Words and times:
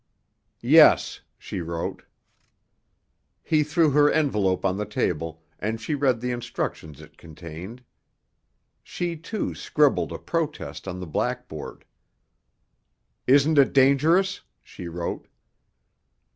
"Yes," 0.63 1.21
she 1.37 1.61
wrote. 1.61 2.01
He 3.43 3.61
threw 3.61 3.91
her 3.91 4.09
envelope 4.11 4.65
on 4.65 4.75
the 4.77 4.85
table, 4.87 5.43
and 5.59 5.79
she 5.79 5.93
read 5.93 6.19
the 6.21 6.31
instructions 6.31 7.01
it 7.01 7.19
contained. 7.19 7.83
She, 8.81 9.15
too, 9.15 9.53
scribbled 9.53 10.11
a 10.11 10.17
protest 10.17 10.87
on 10.87 10.99
the 10.99 11.05
blackboard. 11.05 11.85
"Isn't 13.27 13.59
it 13.59 13.73
dangerous?" 13.73 14.41
she 14.63 14.87
wrote. 14.87 15.27